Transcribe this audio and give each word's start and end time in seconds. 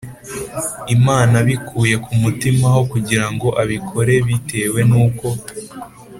Imana 0.95 1.33
abikuye 1.43 1.95
ku 2.03 2.11
mutima 2.21 2.63
aho 2.71 2.81
kugira 2.91 3.25
ngo 3.33 3.47
abikore 3.61 4.13
bitewe 4.27 4.79
n 4.89 4.91
uko 5.05 5.27